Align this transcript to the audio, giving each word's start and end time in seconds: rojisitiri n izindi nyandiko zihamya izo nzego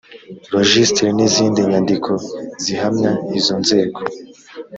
rojisitiri 0.53 1.09
n 1.17 1.19
izindi 1.27 1.59
nyandiko 1.71 2.11
zihamya 2.63 3.11
izo 3.39 3.55
nzego 3.63 3.99